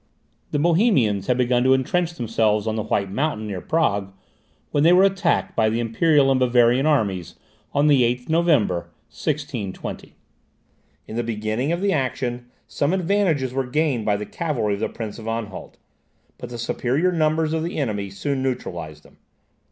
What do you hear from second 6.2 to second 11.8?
and Bavarian armies, on the 8th November, 1620. In the beginning